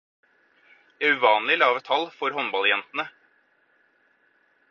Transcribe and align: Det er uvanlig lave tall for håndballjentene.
Det 1.01 1.07
er 1.09 1.17
uvanlig 1.19 1.57
lave 1.63 1.83
tall 1.91 2.09
for 2.21 2.35
håndballjentene. 2.39 3.05